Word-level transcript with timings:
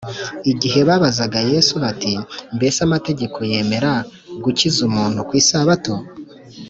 igihe 0.51 0.79
babazaga 0.87 1.39
yesu 1.51 1.73
bati 1.83 2.13
“mbese 2.55 2.77
amategeko 2.87 3.37
yemera 3.51 3.91
gukiza 4.43 4.79
umuntu 4.89 5.19
ku 5.27 5.33
isabato? 5.41 5.93